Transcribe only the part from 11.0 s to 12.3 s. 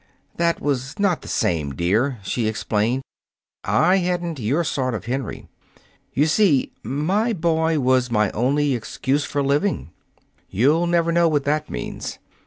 know what that means.